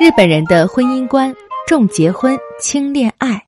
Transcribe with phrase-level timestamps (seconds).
[0.00, 1.34] 日本人的婚姻观
[1.66, 3.46] 重结婚轻恋爱。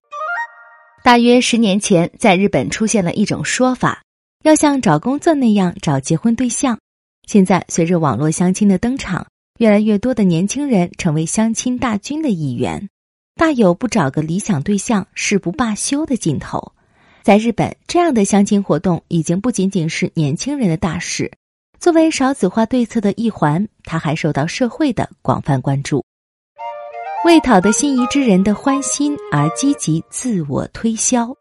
[1.02, 4.02] 大约十年前，在日本出现了一种说法，
[4.42, 6.78] 要像找工作那样找结婚对象。
[7.26, 9.27] 现在，随着网络相亲的登场，
[9.59, 12.89] 越来越多的年轻人成为相亲大军的一员，
[13.35, 16.73] 大有不找个理想对象誓不罢休的劲头。
[17.23, 21.33] 在日本，这样的相亲活动已经不仅仅是年轻人的大事。
[21.81, 26.05] 作为少子化对策的一环，它还受到社会的广泛关注。
[27.25, 31.34] 为讨得心仪之人的欢心而积极自我推销，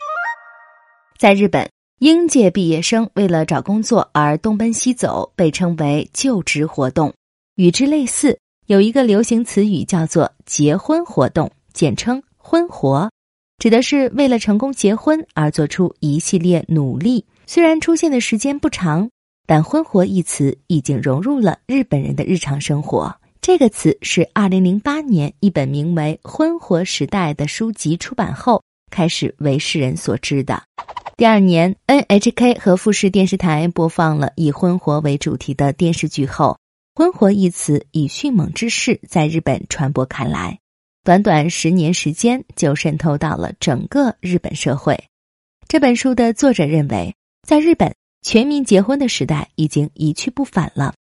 [1.19, 1.69] 在日本，
[1.99, 7.13] 应届毕业生为了找工作而东奔西走，被称为就职活动。
[7.55, 13.11] 与之类似，有一个流行词语叫做结婚活动，简称婚活，
[13.57, 17.25] 指的是为了成功结婚而做出一系列努力。
[17.45, 19.09] 虽然出现的时间不长。
[19.45, 23.13] 但“婚活”一词已经融入了日本人的日常生活。
[23.43, 30.63] 这个词是二零零八年一本名为《婚活时代》的书籍出版后开始为世人所知的。
[31.17, 36.57] 第二年，NHK 和富士电视台播放了以婚活为主题的电视剧后
[36.95, 40.59] ，“婚活”一词以迅猛之势在日本传播开来。
[41.03, 45.03] 短短十年时间，就渗透到了整个日本社会。
[45.67, 47.13] 这本书的作者认为，
[47.45, 47.93] 在日本。
[48.21, 50.93] 全民结婚的时代已经一去不返了。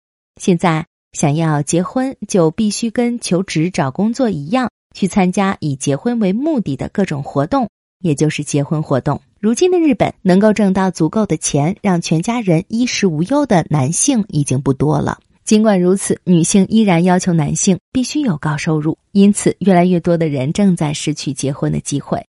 [0.41, 7.69] 现在想要结婚，就必须跟求职找工作一样，去参加以结婚为目的的各种活动，
[8.01, 9.21] 也就是结婚活动。
[9.39, 15.19] 如今的日本，能够挣到足够的钱让全家人衣食无忧的男性已经不多了。
[15.43, 22.25] 尽管如此，女性依然要求男性必须有高收入，因此越来越多的人正在失去结婚的机会。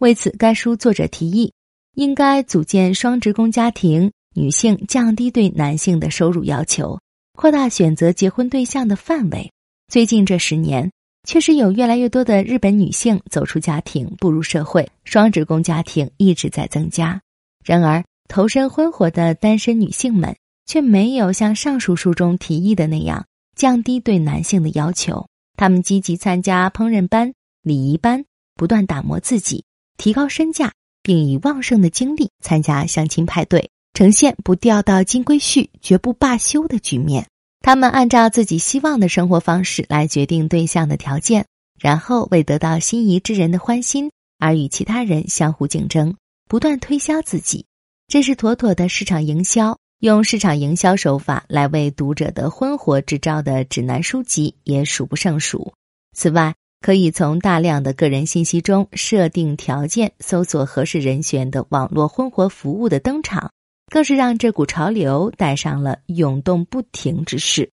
[0.00, 1.52] 为此，该书作者提议，
[1.94, 4.10] 应该组建双职工家庭。
[4.34, 6.98] 女性降低对男性的收入要求，
[7.36, 9.52] 扩大选择结婚对象的范围。
[9.88, 10.90] 最近这十年，
[11.28, 17.20] 确实有越来越多的日本女性走出家庭，步入社会，双职工家庭一直在增加。
[17.62, 20.34] 然而，投身婚活的单身女性们
[20.64, 25.28] 却没有像上述书中提议的那样降低对男性的要求。
[25.56, 28.24] 她们积极参加烹饪班、礼仪班，
[28.54, 29.62] 不断打磨自己，
[29.98, 30.72] 提高身价，
[31.02, 33.70] 并以旺盛的精力参加相亲派对。
[33.94, 37.26] 呈现不掉到金龟婿、绝不罢休的局面。
[37.60, 41.46] 他们按照自己希望的生活方式来决定对象的条件，
[41.80, 46.14] 然后为得到心仪之人的欢心而与其他人相互竞争，
[46.48, 47.66] 不断推销自己。
[48.08, 49.78] 这是妥妥的市场营销。
[50.00, 55.72] 用市场营销手法来为读者的婚活支招的指南书籍也数不胜数。
[56.14, 63.50] 此外，可以从大量的个人信息中设定条件，搜索合适人选的网络婚活服务的登场。
[63.92, 67.70] 更是让这股潮流带上了涌动不停之势。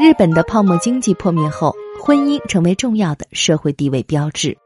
[0.00, 4.56] 日本的泡沫经济破灭后，婚姻成为重要的社会地位标志。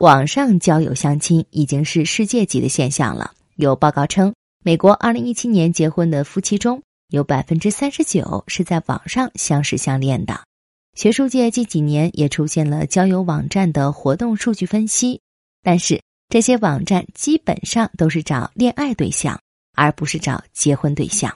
[0.00, 3.32] 网上交友相亲已经是世界级的现象了。
[3.56, 4.34] 有报告称，
[4.64, 10.40] 美国二零一七年结婚的夫妻中有百分之三十九是在网上相识相恋的。
[10.94, 15.20] 学术界近几年也出现了交友网站的活动数据分析，
[15.62, 16.02] 但是。
[16.30, 19.40] 这些网站基本上都是找恋爱对象，
[19.74, 21.34] 而不是找结婚对象。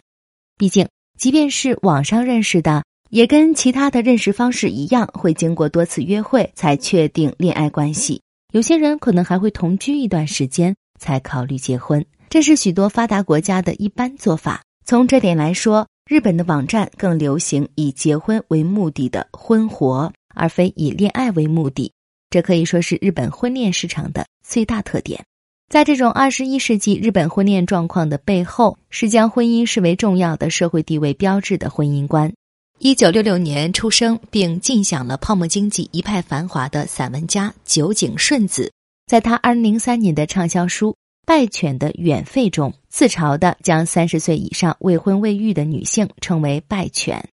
[0.57, 0.89] 毕竟，
[1.19, 8.23] 即便是网上认识的，也跟其他的认识方式一样，会经过多次约会才确定恋爱关系。
[8.53, 14.63] 有些人可能还会同居一段时间才考虑结婚，这是许多发达国家的一般做法。
[14.87, 21.91] 从这点来说，日本的网站更流行以结婚为目的的婚活，而非以恋爱为目的。
[22.35, 25.25] 这可以说是日本婚恋市场的最大特点。
[25.69, 32.33] 在这种二十一世纪日本婚恋状况的背后，是将婚姻视为重要的社会地位标志的婚姻观。
[32.81, 38.73] 一九六六年出生并尽享了泡沫经济一派繁华的散文家酒井顺子，
[39.07, 40.91] 在他二零零三年的畅销书
[41.25, 47.29] 《败犬的远吠》中，自嘲的将三十岁以上未婚未育的女性称为“败犬”，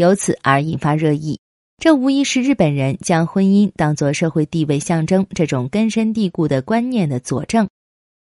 [0.00, 1.38] 由此而引发热议。
[1.78, 7.68] 这无疑是日本人将婚姻当作社会地位象征这种根深蒂固的观念的佐证。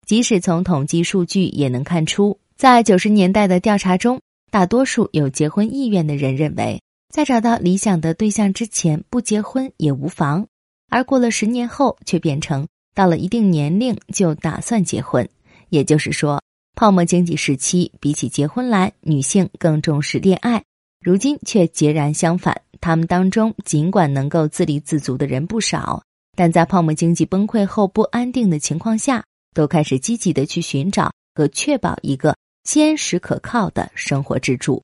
[0.05, 4.19] 即使从统计数据也能看出，在九十年代的调查中，
[4.51, 6.81] 大多数有结婚意愿的人认为，
[7.13, 10.45] 在找到理想的对象之前不结婚也无妨；
[10.89, 15.29] 而过了十年后，却变成到了一定年龄就打算结婚。
[15.69, 16.41] 也就是说，
[16.75, 20.63] 泡沫经济时期比起结婚来，女性更重视恋爱，
[21.03, 22.61] 如今却截然相反。
[22.79, 26.01] 他们当中尽管能够自立自足的人不少，
[26.35, 29.23] 但在泡沫经济崩溃后不安定的情况下，
[29.53, 34.81] 都开始积极的去寻找和确保一个坚实可靠的生活支柱。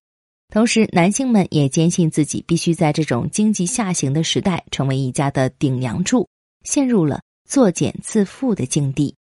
[0.54, 6.28] 同时，男性们也坚信自己必须在这种经济下行的时代成为一家的顶梁柱，
[6.64, 9.14] 陷入了作茧自缚的境地。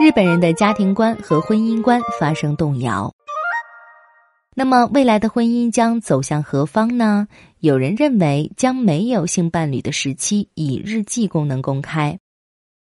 [0.00, 3.12] 日本人的家庭观和婚姻观发生动摇。
[4.58, 7.28] 那么，未来的婚姻将走向何方呢？
[7.60, 12.18] 有人认为将没有性伴侣的时期以日记功能公开，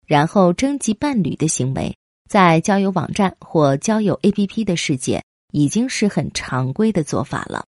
[0.05, 1.97] 然后征集伴侣的行为，
[2.29, 7.65] 在交友网站或交友 APP 的世界已经是很常规的做法了。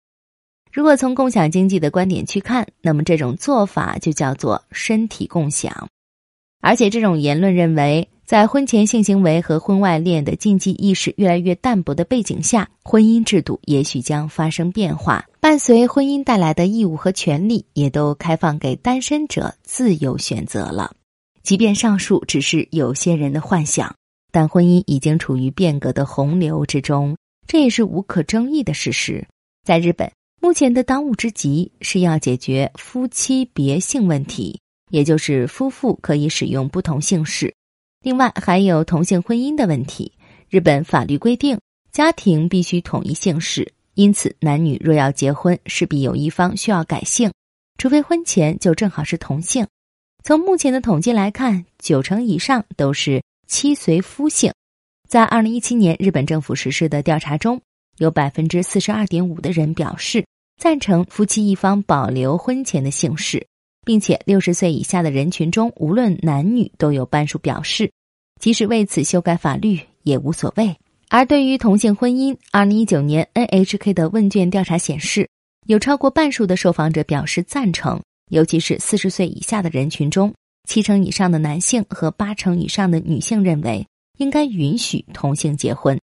[0.70, 5.88] 如果从共享经济的观点去看，那么这种做法就叫做身体共享，
[6.60, 8.06] 而且这种言论认为。
[8.26, 15.26] 在婚前性行为和婚外恋的禁忌意识越来越淡薄的背景下，婚姻制度也许将发生变化。
[15.40, 20.96] 伴随婚姻带来的义务和权利，也都开放给单身者自由选择了。
[21.42, 23.94] 即便上述只是有些人的幻想，
[24.32, 27.14] 但婚姻已经处于变革的洪流之中，
[27.46, 29.26] 这也是无可争议的事实。
[29.64, 30.10] 在日本，
[30.40, 34.58] 目前的当务之急是要解决夫妻别姓问题，
[34.90, 37.54] 也就是夫妇可以使用不同姓氏。
[38.04, 40.12] 另外还有同性婚姻的问题。
[40.50, 41.58] 日本法律规定，
[41.90, 47.32] 家庭必须统一姓氏，因此男女若要结婚，势必有一方需要改姓，
[47.78, 49.66] 除非婚前就正好是同姓。
[50.22, 54.52] 从目前的统计来看，九成以上都是妻随夫姓。
[55.08, 57.58] 在二零一七年日本政府实施的调查中，
[57.96, 60.22] 有百分之四十二点五的人表示
[60.60, 63.46] 赞成夫妻一方保留婚前的姓氏。
[63.84, 67.90] 并且，六十岁以下的人群中，无论男女，都有半数表示，
[68.40, 70.74] 即使为此修改法律也无所谓。
[71.10, 75.28] 而对于同性婚姻，二零一九年 NHK 的问卷调查显示，
[75.66, 80.34] 有超过半数的受访者表示赞成，尤其是四十岁以下的人群中，
[80.68, 83.86] 七成以上的男性和八成以上的女性认为
[84.18, 86.00] 应该允许同性结婚。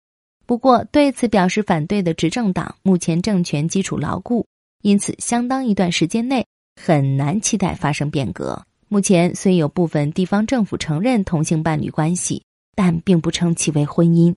[0.48, 4.46] 不过，对此表示反对的执政党目前政权基础牢固，
[4.82, 6.46] 因此相当一段时间内。
[6.76, 8.62] 很难期待发生变革。
[8.88, 12.44] 目前虽有部分地方政府承认同性伴侣关系，
[12.76, 14.34] 但并不称其为婚姻。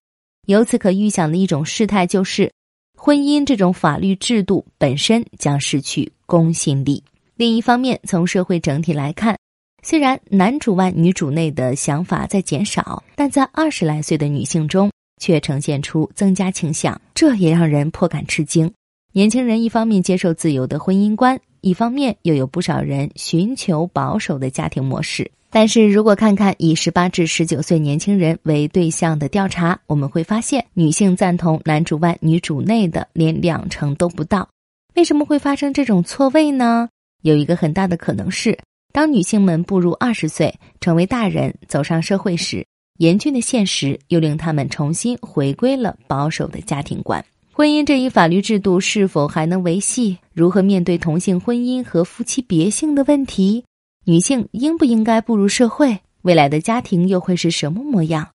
[0.46, 2.50] 由此可预想的一种事态就是，
[2.96, 7.04] 婚姻这种法律制度本身将失去公信力。
[7.36, 9.36] 另一方面，从社会整体来看，
[9.82, 14.90] 虽然男主外女主内的想法在减少，但在二十来岁的女性中
[15.20, 18.72] 却呈现出增加倾向，这也让人颇感吃惊。
[19.12, 21.38] 年轻人一方面接受自由的婚姻观。
[21.60, 34.48] 一方面又有不少人寻求保守的家庭模式，但是如果看看以十八至十九岁年轻人为对象的调查，我们会发现女性赞同男主外女主内的连两成都不到。
[34.94, 36.88] 为什么会发生这种错位呢？
[37.22, 38.58] 有一个很大的可能是，
[38.92, 42.66] 当女性们步入二十岁，成为大人，走上社会时，
[42.98, 47.24] 严峻的现实又令他们重新回归了保守的家庭观。
[47.58, 50.18] 婚姻这一法律制度是否还能维系？
[50.32, 53.64] 如何面对同性婚姻和夫妻别姓的问题？
[54.04, 55.98] 女性应不应该步入社会？
[56.22, 58.28] 未来的家庭又会是什么模样？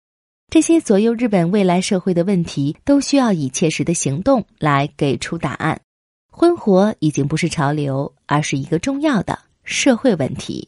[0.51, 5.79] 这些左右日本未来社会的问题，都需要以切实的行动来给出答案。
[6.29, 10.67] 婚活已经不是潮流，而是一个重要的社会问题。